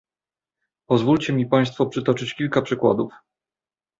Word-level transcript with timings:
Pozwólcie 0.87 1.33
mi 1.33 1.45
państwo 1.45 1.85
przytoczyć 1.85 2.33
kilka 2.35 2.61
przykładów 2.61 3.13